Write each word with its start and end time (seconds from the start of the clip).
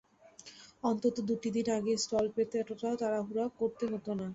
অন্তত 0.83 1.15
দুটি 1.29 1.49
দিন 1.55 1.67
আগে 1.77 1.93
স্টল 2.03 2.25
পেলে 2.35 2.55
এতটা 2.61 2.89
তাড়াহুড়ো 3.01 3.45
করতে 3.59 3.83
হতো 3.91 4.11
না। 4.19 4.27